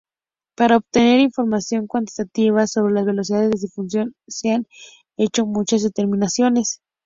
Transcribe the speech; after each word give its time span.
Para 0.57 0.77
obtener 0.77 1.19
información 1.19 1.85
cuantitativa 1.85 2.65
sobre 2.65 2.95
las 2.95 3.05
velocidades 3.05 3.51
de 3.51 3.59
difusión 3.67 4.15
se 4.27 4.49
han 4.51 4.65
hecho 5.15 5.45
muchas 5.45 5.83
determinaciones. 5.83 6.81